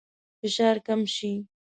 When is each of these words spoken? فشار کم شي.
فشار 0.39 0.75
کم 0.85 1.01
شي. 1.15 1.31